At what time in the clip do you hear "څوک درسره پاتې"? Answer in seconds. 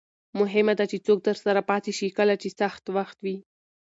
1.05-1.91